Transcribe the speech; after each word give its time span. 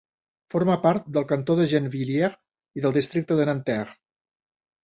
Forma 0.53 0.77
part 0.85 1.11
del 1.17 1.27
cantó 1.33 1.57
de 1.59 1.67
Gennevilliers 1.73 2.39
i 2.81 2.87
del 2.87 2.99
districte 2.99 3.41
de 3.41 3.49
Nanterre. 3.51 3.97